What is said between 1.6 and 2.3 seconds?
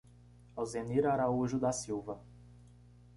Silva